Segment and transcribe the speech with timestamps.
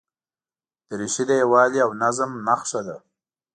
[0.89, 2.97] دریشي د یووالي او نظم نښه ده.